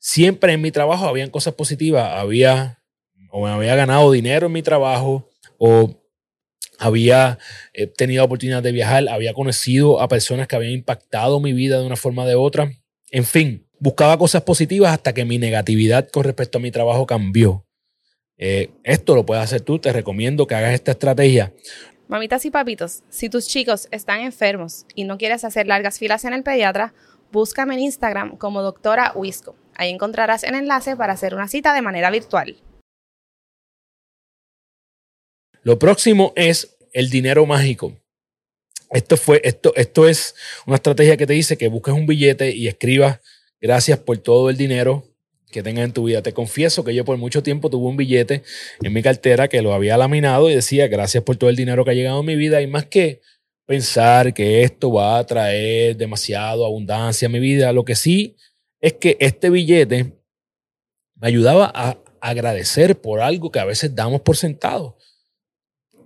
siempre 0.00 0.54
en 0.54 0.60
mi 0.60 0.72
trabajo 0.72 1.06
habían 1.06 1.30
cosas 1.30 1.54
positivas, 1.54 2.10
había 2.16 2.78
o 3.30 3.44
me 3.44 3.50
había 3.50 3.76
ganado 3.76 4.10
dinero 4.10 4.48
en 4.48 4.52
mi 4.52 4.62
trabajo 4.62 5.30
o 5.58 5.94
había 6.78 7.38
eh, 7.74 7.86
tenido 7.86 8.24
oportunidad 8.24 8.62
de 8.62 8.72
viajar, 8.72 9.08
había 9.08 9.34
conocido 9.34 10.00
a 10.00 10.08
personas 10.08 10.48
que 10.48 10.56
habían 10.56 10.72
impactado 10.72 11.38
mi 11.38 11.52
vida 11.52 11.78
de 11.78 11.86
una 11.86 11.96
forma 11.96 12.24
o 12.24 12.26
de 12.26 12.34
otra. 12.34 12.72
En 13.10 13.24
fin, 13.24 13.68
buscaba 13.78 14.18
cosas 14.18 14.42
positivas 14.42 14.92
hasta 14.92 15.12
que 15.12 15.24
mi 15.24 15.38
negatividad 15.38 16.08
con 16.08 16.24
respecto 16.24 16.58
a 16.58 16.60
mi 16.60 16.70
trabajo 16.70 17.06
cambió. 17.06 17.66
Eh, 18.38 18.70
esto 18.82 19.14
lo 19.14 19.26
puedes 19.26 19.44
hacer 19.44 19.60
tú, 19.60 19.78
te 19.78 19.92
recomiendo 19.92 20.46
que 20.46 20.54
hagas 20.54 20.72
esta 20.72 20.92
estrategia. 20.92 21.52
Mamitas 22.08 22.44
y 22.46 22.50
papitos, 22.50 23.02
si 23.10 23.28
tus 23.28 23.46
chicos 23.46 23.86
están 23.90 24.20
enfermos 24.20 24.86
y 24.94 25.04
no 25.04 25.18
quieres 25.18 25.44
hacer 25.44 25.66
largas 25.66 25.98
filas 25.98 26.24
en 26.24 26.32
el 26.32 26.42
pediatra, 26.42 26.94
búscame 27.30 27.74
en 27.74 27.80
Instagram 27.80 28.36
como 28.36 28.62
doctora 28.62 29.12
Wisco. 29.14 29.54
Ahí 29.80 29.88
encontrarás 29.88 30.44
el 30.44 30.54
enlace 30.54 30.94
para 30.94 31.14
hacer 31.14 31.34
una 31.34 31.48
cita 31.48 31.72
de 31.72 31.80
manera 31.80 32.10
virtual. 32.10 32.54
Lo 35.62 35.78
próximo 35.78 36.34
es 36.36 36.76
el 36.92 37.08
dinero 37.08 37.46
mágico. 37.46 37.96
Esto, 38.90 39.16
fue, 39.16 39.40
esto, 39.42 39.72
esto 39.76 40.06
es 40.06 40.34
una 40.66 40.76
estrategia 40.76 41.16
que 41.16 41.26
te 41.26 41.32
dice 41.32 41.56
que 41.56 41.68
busques 41.68 41.94
un 41.94 42.06
billete 42.06 42.54
y 42.54 42.68
escribas 42.68 43.20
gracias 43.58 43.98
por 44.00 44.18
todo 44.18 44.50
el 44.50 44.58
dinero 44.58 45.02
que 45.50 45.62
tengas 45.62 45.86
en 45.86 45.94
tu 45.94 46.04
vida. 46.04 46.20
Te 46.20 46.34
confieso 46.34 46.84
que 46.84 46.94
yo 46.94 47.06
por 47.06 47.16
mucho 47.16 47.42
tiempo 47.42 47.70
tuve 47.70 47.88
un 47.88 47.96
billete 47.96 48.42
en 48.82 48.92
mi 48.92 49.02
cartera 49.02 49.48
que 49.48 49.62
lo 49.62 49.72
había 49.72 49.96
laminado 49.96 50.50
y 50.50 50.54
decía 50.54 50.88
gracias 50.88 51.24
por 51.24 51.38
todo 51.38 51.48
el 51.48 51.56
dinero 51.56 51.86
que 51.86 51.92
ha 51.92 51.94
llegado 51.94 52.18
a 52.18 52.22
mi 52.22 52.36
vida 52.36 52.60
y 52.60 52.66
más 52.66 52.84
que 52.84 53.22
pensar 53.64 54.34
que 54.34 54.62
esto 54.62 54.92
va 54.92 55.16
a 55.16 55.24
traer 55.24 55.96
demasiado 55.96 56.66
abundancia 56.66 57.28
a 57.28 57.30
mi 57.30 57.40
vida, 57.40 57.72
lo 57.72 57.86
que 57.86 57.94
sí 57.94 58.36
es 58.80 58.94
que 58.94 59.16
este 59.20 59.50
billete 59.50 60.18
me 61.16 61.28
ayudaba 61.28 61.70
a 61.74 61.98
agradecer 62.20 63.00
por 63.00 63.20
algo 63.20 63.50
que 63.50 63.60
a 63.60 63.64
veces 63.64 63.94
damos 63.94 64.20
por 64.22 64.36
sentado 64.36 64.96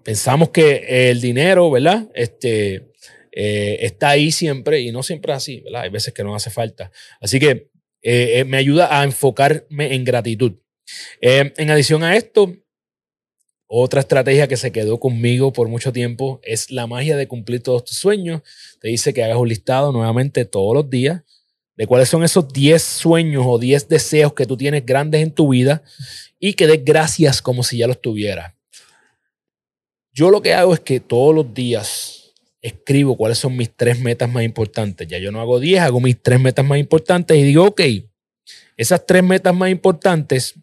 pensamos 0.05 0.51
que 0.51 1.11
el 1.11 1.21
dinero, 1.21 1.71
¿verdad? 1.71 2.09
Este, 2.15 2.93
eh, 3.33 3.79
está 3.81 4.11
ahí 4.11 4.31
siempre 4.31 4.81
y 4.81 4.93
no 4.93 5.03
siempre 5.03 5.33
es 5.33 5.39
así, 5.39 5.61
¿verdad? 5.61 5.83
Hay 5.83 5.91
veces 5.91 6.15
que 6.15 6.23
no 6.23 6.37
hace 6.37 6.51
falta. 6.51 6.93
Así 7.21 7.41
que 7.41 7.71
eh, 8.03 8.39
eh, 8.39 8.45
me 8.45 8.59
ayuda 8.59 9.01
a 9.01 9.03
enfocarme 9.03 9.95
en 9.95 10.05
gratitud. 10.05 10.53
en 11.21 11.71
adición 11.71 12.05
a 12.05 12.15
esto, 12.15 12.55
otra 13.67 14.01
estrategia 14.01 14.47
que 14.47 14.59
se 14.59 14.71
quedó 14.71 15.01
conmigo 15.01 15.53
por 15.53 15.69
mucho 15.69 15.93
tiempo 15.93 16.39
es 16.45 16.71
la 16.71 16.87
magia 16.87 17.17
de 17.17 17.27
cumplir 17.27 17.63
todos 17.63 17.85
tus 17.85 17.97
sueños. 17.97 18.43
Te 18.81 18.89
dice 18.89 19.15
que 19.15 19.25
hagas 19.25 19.39
un 19.39 19.49
listado 19.49 19.91
nuevamente 19.91 20.45
todos 20.45 20.75
los 20.75 20.91
días 20.91 21.23
de 21.77 21.87
cuáles 21.87 22.09
son 22.09 22.23
esos 22.25 22.53
10 22.53 22.83
sueños 22.83 23.45
o 23.47 23.59
10 23.59 23.89
deseos 23.89 24.33
que 24.33 24.47
tú 24.47 24.57
tienes 24.57 24.87
grandes 24.87 25.23
en 25.23 25.33
tu 25.33 25.49
vida 25.49 25.83
y 26.39 26.55
que 26.55 26.67
des 26.67 26.85
gracias 26.85 27.43
como 27.43 27.63
si 27.63 27.79
ya 27.79 27.87
los 27.87 28.01
tuvieras. 28.01 28.55
Yo 30.13 30.31
lo 30.31 30.43
que 30.43 30.55
hago 30.55 30.75
es 30.75 30.81
que 30.81 31.01
todos 31.01 31.35
los 31.35 31.53
días 31.53 32.33
escribo 32.63 33.17
cuáles 33.17 33.39
son 33.39 33.57
mis 33.57 33.75
tres 33.75 33.99
metas 33.99 34.31
más 34.31 34.45
importantes. 34.45 35.09
Ya 35.09 35.19
yo 35.19 35.33
no 35.33 35.41
hago 35.41 35.59
10, 35.59 35.81
hago 35.81 36.01
mis 36.01 36.21
tres 36.23 36.41
metas 36.41 36.65
más 36.65 36.79
importantes 36.79 37.37
y 37.37 37.43
digo, 37.43 37.65
ok, 37.65 37.81
esas 38.77 39.05
tres 39.05 39.23
metas 39.23 39.55
más 39.55 39.71
importantes, 39.71 40.55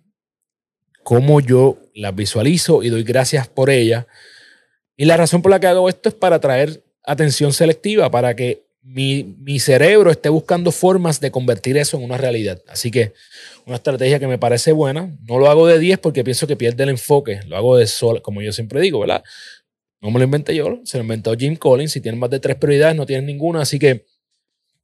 cómo 1.03 1.41
yo 1.41 1.77
las 1.93 2.15
visualizo 2.15 2.81
y 2.83 2.89
doy 2.89 3.03
gracias 3.03 3.47
por 3.47 3.69
ellas. 3.69 4.05
Y 4.95 5.05
la 5.05 5.17
razón 5.17 5.41
por 5.41 5.51
la 5.51 5.59
que 5.59 5.67
hago 5.67 5.89
esto 5.89 6.09
es 6.09 6.15
para 6.15 6.39
traer 6.39 6.83
atención 7.03 7.53
selectiva, 7.53 8.09
para 8.09 8.35
que 8.35 8.63
mi, 8.83 9.35
mi, 9.39 9.59
cerebro 9.59 10.09
esté 10.09 10.29
buscando 10.29 10.71
formas 10.71 11.19
de 11.19 11.31
convertir 11.31 11.77
eso 11.77 11.97
en 11.97 12.03
una 12.03 12.17
realidad. 12.17 12.61
Así 12.67 12.89
que 12.89 13.13
una 13.65 13.75
estrategia 13.75 14.19
que 14.19 14.27
me 14.27 14.37
parece 14.37 14.71
buena. 14.71 15.15
No 15.27 15.39
lo 15.39 15.47
hago 15.49 15.67
de 15.67 15.79
10 15.79 15.99
porque 15.99 16.23
pienso 16.23 16.47
que 16.47 16.55
pierde 16.55 16.83
el 16.83 16.89
enfoque. 16.89 17.41
Lo 17.47 17.57
hago 17.57 17.77
de 17.77 17.87
sol, 17.87 18.21
como 18.21 18.41
yo 18.41 18.51
siempre 18.51 18.81
digo, 18.81 18.99
¿verdad? 18.99 19.23
No 20.01 20.09
me 20.09 20.19
lo 20.19 20.25
inventé 20.25 20.55
yo, 20.55 20.81
se 20.83 20.97
lo 20.97 21.03
inventó 21.03 21.35
Jim 21.35 21.55
Collins. 21.55 21.91
Si 21.91 22.01
tienes 22.01 22.19
más 22.19 22.29
de 22.29 22.39
tres 22.39 22.55
prioridades, 22.57 22.95
no 22.95 23.05
tienes 23.05 23.25
ninguna. 23.25 23.61
Así 23.61 23.77
que 23.77 24.05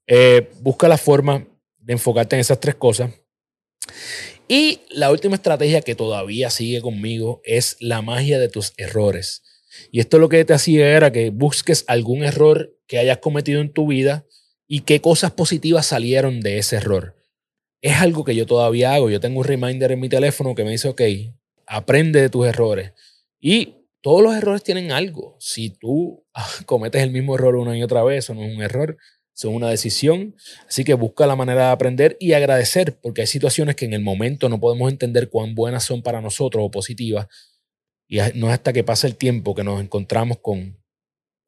eh, 0.06 0.50
busca 0.62 0.88
la 0.88 0.98
forma 0.98 1.48
de 1.80 1.94
enfocarte 1.94 2.36
en 2.36 2.42
esas 2.42 2.60
tres 2.60 2.76
cosas. 2.76 3.12
Y 4.48 4.82
la 4.92 5.12
última 5.12 5.36
estrategia 5.36 5.82
que 5.82 5.96
todavía 5.96 6.50
sigue 6.50 6.82
conmigo 6.82 7.42
es 7.44 7.78
la 7.80 8.02
magia 8.02 8.40
de 8.40 8.48
tus 8.48 8.74
errores. 8.78 9.44
Y 9.92 10.00
esto 10.00 10.20
lo 10.20 10.30
que 10.30 10.44
te 10.46 10.54
hacía 10.54 10.90
era 10.96 11.12
que 11.12 11.30
busques 11.30 11.86
algún 11.88 12.24
error 12.24 12.76
que 12.88 13.00
hayas 13.00 13.18
cometido 13.18 13.62
en 13.62 13.72
tu 13.72 13.88
vida 13.88 14.26
y 14.68 14.82
qué 14.82 15.02
cosas 15.02 15.32
positivas 15.32 15.86
salieron 15.86 16.42
de 16.42 16.58
ese 16.58 16.78
error. 16.78 17.16
Es 17.82 17.98
algo 17.98 18.24
que 18.24 18.36
yo 18.36 18.46
todavía 18.46 18.94
hago. 18.94 19.10
Yo 19.10 19.20
tengo 19.20 19.40
un 19.40 19.46
reminder 19.46 19.92
en 19.92 20.00
mi 20.00 20.10
teléfono 20.10 20.56
que 20.56 20.64
me 20.64 20.72
dice, 20.72 20.90
ok, 20.90 21.02
aprende 21.66 22.22
de 22.22 22.30
tus 22.30 22.48
errores. 22.48 22.94
Y 23.40 23.76
todos 24.02 24.22
los 24.22 24.36
errores 24.36 24.64
tienen 24.64 24.92
algo. 24.92 25.36
Si 25.40 25.70
tú 25.70 26.26
cometes 26.66 27.04
el 27.04 27.12
mismo 27.12 27.36
error 27.36 27.56
una 27.56 27.78
y 27.78 27.84
otra 27.84 28.04
vez, 28.04 28.26
eso 28.26 28.34
no 28.34 28.44
es 28.44 28.56
un 28.56 28.62
error, 28.62 28.98
son 29.34 29.54
una 29.54 29.70
decisión. 29.70 30.36
Así 30.68 30.84
que 30.84 30.94
busca 30.94 31.28
la 31.28 31.36
manera 31.36 31.68
de 31.68 31.72
aprender 31.72 32.18
y 32.20 32.34
agradecer, 32.34 33.00
porque 33.02 33.22
hay 33.22 33.28
situaciones 33.28 33.76
que 33.76 33.86
en 33.86 33.94
el 33.94 34.02
momento 34.02 34.50
no 34.50 34.60
podemos 34.60 34.92
entender 34.92 35.30
cuán 35.30 35.56
buenas 35.56 35.84
son 35.84 36.02
para 36.02 36.22
nosotros 36.22 36.64
o 36.66 36.72
positivas. 36.72 37.28
Y 38.08 38.20
no 38.36 38.48
es 38.48 38.54
hasta 38.54 38.74
que 38.74 38.84
pasa 38.84 39.08
el 39.08 39.16
tiempo 39.16 39.54
que 39.54 39.64
nos 39.64 39.82
encontramos 39.82 40.40
con 40.40 40.78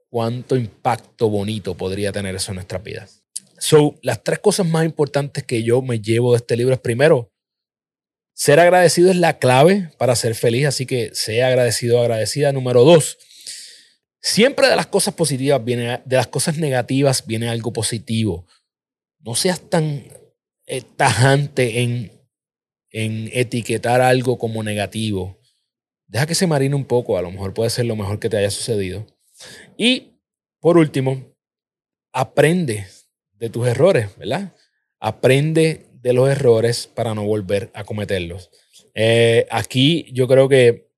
cuánto 0.09 0.55
impacto 0.55 1.29
bonito 1.29 1.75
podría 1.75 2.11
tener 2.11 2.35
eso 2.35 2.51
en 2.51 2.55
nuestras 2.55 2.83
vidas. 2.83 3.23
So, 3.57 3.99
las 4.01 4.23
tres 4.23 4.39
cosas 4.39 4.65
más 4.65 4.85
importantes 4.85 5.43
que 5.43 5.63
yo 5.63 5.81
me 5.81 5.99
llevo 5.99 6.31
de 6.31 6.37
este 6.37 6.55
libro 6.57 6.73
es 6.73 6.79
primero, 6.79 7.31
ser 8.33 8.59
agradecido 8.59 9.11
es 9.11 9.17
la 9.17 9.37
clave 9.37 9.91
para 9.97 10.15
ser 10.15 10.33
feliz, 10.33 10.67
así 10.67 10.85
que 10.85 11.13
sea 11.13 11.47
agradecido 11.47 11.97
o 11.97 12.01
agradecida. 12.01 12.53
Número 12.53 12.85
dos, 12.85 13.17
siempre 14.21 14.69
de 14.69 14.77
las 14.77 14.87
cosas 14.87 15.13
positivas 15.13 15.63
viene, 15.63 16.01
de 16.05 16.15
las 16.15 16.27
cosas 16.27 16.57
negativas 16.57 17.25
viene 17.25 17.49
algo 17.49 17.73
positivo. 17.73 18.47
No 19.19 19.35
seas 19.35 19.69
tan 19.69 20.05
eh, 20.67 20.81
tajante 20.95 21.81
en, 21.81 22.13
en 22.91 23.29
etiquetar 23.33 23.99
algo 23.99 24.37
como 24.37 24.63
negativo. 24.63 25.38
Deja 26.09 26.25
que 26.25 26.33
se 26.35 26.47
marine 26.47 26.75
un 26.75 26.85
poco, 26.85 27.17
a 27.17 27.21
lo 27.21 27.29
mejor 27.29 27.53
puede 27.53 27.69
ser 27.69 27.85
lo 27.85 27.95
mejor 27.95 28.19
que 28.19 28.29
te 28.29 28.37
haya 28.37 28.49
sucedido. 28.49 29.05
Y 29.77 30.15
por 30.59 30.77
último, 30.77 31.35
aprende 32.11 32.87
de 33.33 33.49
tus 33.49 33.67
errores, 33.67 34.09
¿verdad? 34.17 34.55
Aprende 34.99 35.85
de 35.93 36.13
los 36.13 36.27
errores 36.27 36.87
para 36.87 37.13
no 37.13 37.23
volver 37.23 37.69
a 37.75 37.83
cometerlos. 37.83 38.49
Eh, 38.95 39.45
aquí 39.51 40.07
yo 40.11 40.27
creo 40.27 40.49
que 40.49 40.89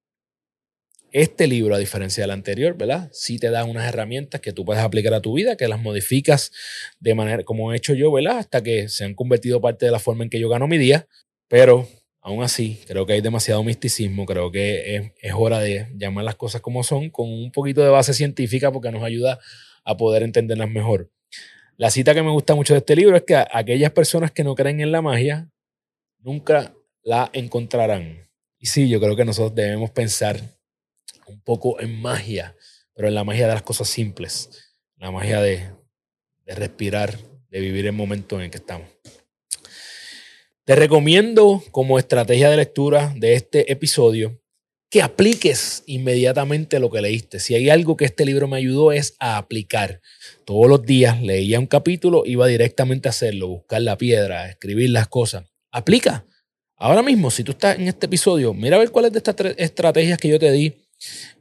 este 1.12 1.46
libro, 1.46 1.76
a 1.76 1.78
diferencia 1.78 2.24
del 2.24 2.32
anterior, 2.32 2.78
¿verdad? 2.78 3.10
Sí 3.12 3.38
te 3.38 3.50
da 3.50 3.66
unas 3.66 3.86
herramientas 3.86 4.40
que 4.40 4.54
tú 4.54 4.64
puedes 4.64 4.82
aplicar 4.82 5.14
a 5.14 5.22
tu 5.22 5.34
vida, 5.34 5.58
que 5.58 5.68
las 5.68 5.82
modificas 5.82 6.54
de 7.02 7.16
manera 7.16 7.44
como 7.44 7.74
he 7.74 7.76
hecho 7.76 7.94
yo, 7.94 8.14
¿verdad? 8.14 8.38
Hasta 8.38 8.64
que 8.64 8.88
se 8.88 9.04
han 9.04 9.14
convertido 9.14 9.60
parte 9.60 9.86
de 9.86 9.92
la 9.92 10.00
forma 10.00 10.24
en 10.24 10.30
que 10.30 10.40
yo 10.40 10.48
gano 10.48 10.70
mi 10.70 10.78
día. 10.78 11.06
Pero 11.50 11.86
aún 12.22 12.44
así, 12.44 12.80
creo 12.88 13.06
que 13.06 13.14
hay 13.14 13.22
demasiado 13.22 13.64
misticismo. 13.64 14.26
Creo 14.26 14.52
que 14.52 15.14
es, 15.22 15.34
hora 15.36 15.60
de 15.60 15.88
llamar 15.96 16.24
las 16.24 16.36
cosas 16.36 16.62
como 16.62 16.84
son, 16.84 17.10
con 17.10 17.30
un 17.30 17.52
poquito 17.52 17.82
de 17.82 17.90
base 17.90 18.14
científica, 18.14 18.72
porque 18.72 18.92
nos 18.92 19.04
ayuda 19.04 19.40
a 19.84 19.98
poder 19.98 20.24
entenderlas 20.24 20.70
mejor. 20.70 21.12
La 21.78 21.90
cita 21.90 22.14
que 22.14 22.22
me 22.22 22.30
gusta 22.30 22.54
mucho 22.54 22.74
de 22.74 22.80
este 22.80 22.96
libro 22.96 23.18
es 23.18 23.24
que 23.24 23.36
aquellas 23.36 23.92
personas 23.92 24.32
que 24.32 24.44
no 24.44 24.56
creen 24.56 24.82
en 24.82 24.92
la 24.92 25.02
magia 25.02 25.50
nunca 26.20 26.76
la 27.02 27.30
encontrarán. 27.34 28.30
Y 28.60 28.68
sí, 28.68 28.88
yo 28.88 29.00
creo 29.00 29.16
que 29.16 29.26
nosotros 29.26 29.56
debemos 29.56 29.90
pensar 29.90 30.40
un 31.26 31.42
poco 31.42 31.80
en 31.80 32.00
magia, 32.00 32.56
pero 32.94 33.08
en 33.08 33.16
la 33.16 33.24
magia 33.24 33.48
de 33.48 33.54
las 33.54 33.64
cosas 33.64 33.88
simples, 33.88 34.76
la 34.98 35.10
magia 35.10 35.42
de, 35.42 35.72
de 36.46 36.56
respirar, 36.56 37.18
de 37.50 37.60
vivir 37.60 37.88
el 37.88 37.94
momento 37.94 38.36
en 38.36 38.44
el 38.44 38.52
que 38.52 38.58
estamos. 38.58 38.88
Te 40.72 40.78
recomiendo 40.78 41.62
como 41.72 42.00
estrategia 42.00 42.50
de 42.50 42.56
lectura 42.56 43.14
de 43.18 43.34
este 43.34 43.74
episodio 43.74 44.42
que 44.90 45.02
apliques 45.02 45.84
inmediatamente 45.86 46.80
lo 46.80 46.90
que 46.90 47.02
leíste. 47.02 47.42
Si 47.42 47.54
hay 47.54 47.70
algo 47.70 47.98
que 47.98 48.06
este 48.06 48.24
libro 48.24 48.48
me 48.48 48.56
ayudó 48.56 48.94
es 48.94 49.18
a 49.20 49.36
aplicar. 49.36 50.00
Todos 50.46 50.70
los 50.70 50.86
días 50.86 51.22
leía 51.22 51.60
un 51.60 51.68
capítulo, 51.68 52.24
iba 52.26 52.48
directamente 52.48 53.10
a 53.10 53.12
hacerlo, 53.12 53.50
buscar 53.50 53.82
la 53.82 53.98
piedra, 53.98 54.50
escribir 54.50 54.92
las 54.92 55.10
cosas. 55.10 55.44
Aplica. 55.74 56.26
Ahora 56.78 57.04
mismo, 57.04 57.32
si 57.32 57.44
tú 57.44 57.52
estás 57.52 57.78
en 57.78 57.90
este 57.90 58.06
episodio, 58.06 58.54
mira 58.54 58.78
a 58.78 58.80
ver 58.80 58.92
cuáles 58.92 59.12
de 59.12 59.18
estas 59.18 59.36
tres 59.36 59.56
estrategias 59.58 60.18
que 60.20 60.30
yo 60.30 60.40
te 60.40 60.54
di 60.54 60.74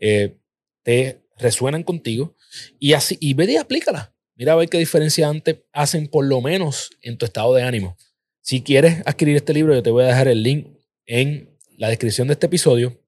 eh, 0.01 0.39
te 0.83 1.21
resuenan 1.39 1.85
contigo 1.85 2.35
y 2.81 2.95
así 2.95 3.17
y 3.21 3.35
ve 3.35 3.45
y 3.45 3.59
aplícalas. 3.59 4.11
Mira 4.35 4.55
a 4.55 4.57
ver 4.57 4.69
qué 4.69 4.79
diferencia 4.79 5.29
antes 5.29 5.59
hacen 5.73 6.09
por 6.09 6.25
lo 6.25 6.41
menos 6.41 6.91
en 7.01 7.17
tu 7.17 7.27
estado 7.27 7.55
de 7.55 7.63
ánimo. 7.63 7.97
Si 8.41 8.63
quieres 8.63 9.03
adquirir 9.05 9.37
este 9.37 9.53
libro, 9.53 9.75
yo 9.75 9.83
te 9.83 9.91
voy 9.91 10.05
a 10.05 10.09
dejar 10.09 10.29
el 10.29 10.43
link 10.43 10.67
en 11.07 11.51
la 11.77 11.89
descripción 11.89 12.29
de 12.29 12.35
este 12.35 12.47
episodio 12.47 12.99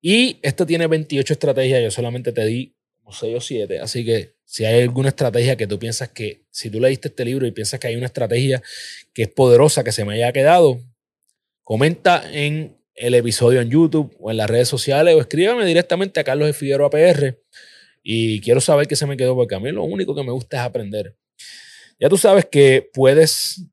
y 0.00 0.38
esto 0.42 0.66
tiene 0.66 0.88
28 0.88 1.32
estrategias, 1.32 1.82
yo 1.82 1.90
solamente 1.90 2.32
te 2.32 2.44
di 2.44 2.76
como 2.98 3.12
6 3.12 3.36
o 3.36 3.40
7, 3.40 3.78
así 3.80 4.04
que 4.04 4.34
si 4.44 4.64
hay 4.64 4.82
alguna 4.82 5.08
estrategia 5.10 5.56
que 5.56 5.66
tú 5.66 5.78
piensas 5.78 6.08
que, 6.10 6.44
si 6.50 6.70
tú 6.70 6.80
leíste 6.80 7.08
este 7.08 7.24
libro 7.24 7.46
y 7.46 7.52
piensas 7.52 7.78
que 7.78 7.86
hay 7.86 7.96
una 7.96 8.06
estrategia 8.06 8.62
que 9.14 9.22
es 9.22 9.28
poderosa, 9.28 9.84
que 9.84 9.92
se 9.92 10.04
me 10.04 10.14
haya 10.14 10.32
quedado, 10.32 10.80
comenta 11.62 12.28
en 12.32 12.76
el 12.94 13.14
episodio 13.14 13.60
en 13.60 13.70
YouTube 13.70 14.14
o 14.18 14.30
en 14.30 14.36
las 14.36 14.50
redes 14.50 14.68
sociales 14.68 15.14
o 15.14 15.20
escríbame 15.20 15.64
directamente 15.64 16.20
a 16.20 16.24
Carlos 16.24 16.54
Figueroa 16.56 16.90
PR 16.90 17.38
y 18.02 18.40
quiero 18.40 18.60
saber 18.60 18.88
qué 18.88 18.96
se 18.96 19.06
me 19.06 19.16
quedó 19.16 19.34
porque 19.34 19.54
a 19.54 19.60
mí 19.60 19.70
lo 19.70 19.84
único 19.84 20.14
que 20.14 20.24
me 20.24 20.32
gusta 20.32 20.58
es 20.58 20.62
aprender. 20.64 21.16
Ya 21.98 22.08
tú 22.08 22.18
sabes 22.18 22.44
que 22.46 22.90
puedes 22.92 23.64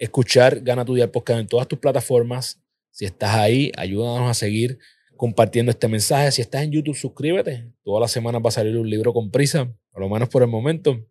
escuchar 0.00 0.60
Gana 0.62 0.84
tu 0.84 0.94
Día 0.94 1.12
Podcast 1.12 1.40
en 1.40 1.46
todas 1.46 1.68
tus 1.68 1.78
plataformas. 1.78 2.60
Si 2.90 3.04
estás 3.04 3.34
ahí, 3.36 3.70
ayúdanos 3.76 4.28
a 4.28 4.34
seguir 4.34 4.78
compartiendo 5.16 5.70
este 5.70 5.86
mensaje. 5.86 6.32
Si 6.32 6.40
estás 6.40 6.62
en 6.62 6.72
YouTube, 6.72 6.96
suscríbete. 6.96 7.70
Todas 7.84 8.00
las 8.00 8.10
semanas 8.10 8.42
va 8.44 8.48
a 8.48 8.52
salir 8.52 8.76
un 8.76 8.88
libro 8.88 9.12
con 9.12 9.30
prisa, 9.30 9.72
por 9.90 10.00
lo 10.00 10.08
menos 10.08 10.30
por 10.30 10.42
el 10.42 10.48
momento, 10.48 11.06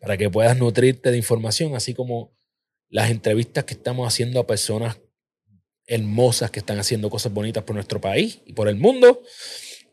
para 0.00 0.16
que 0.16 0.30
puedas 0.30 0.56
nutrirte 0.56 1.10
de 1.10 1.16
información, 1.16 1.74
así 1.74 1.92
como 1.92 2.32
las 2.88 3.10
entrevistas 3.10 3.64
que 3.64 3.74
estamos 3.74 4.06
haciendo 4.06 4.40
a 4.40 4.46
personas 4.46 5.00
hermosas 5.86 6.52
que 6.52 6.60
están 6.60 6.78
haciendo 6.78 7.10
cosas 7.10 7.32
bonitas 7.32 7.64
por 7.64 7.74
nuestro 7.74 8.00
país 8.00 8.40
y 8.46 8.52
por 8.52 8.68
el 8.68 8.76
mundo. 8.76 9.22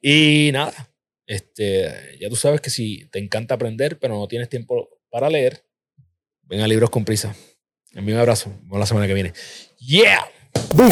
Y 0.01 0.51
nada, 0.53 0.93
Este, 1.25 2.17
ya 2.21 2.29
tú 2.29 2.35
sabes 2.35 2.61
que 2.61 2.69
si 2.69 3.05
te 3.09 3.19
encanta 3.19 3.55
aprender, 3.55 3.99
pero 3.99 4.15
no 4.15 4.27
tienes 4.27 4.47
tiempo 4.47 4.89
para 5.09 5.29
leer, 5.29 5.65
ven 6.43 6.61
a 6.61 6.67
Libros 6.67 6.89
con 6.89 7.03
Prisa. 7.03 7.35
Envío 7.97 8.13
un 8.13 8.21
abrazo. 8.21 8.51
Nos 8.67 8.79
la 8.79 8.85
semana 8.85 9.07
que 9.07 9.15
viene. 9.15 9.33
¡Yeah! 9.79 10.23
¡Boom! 10.75 10.91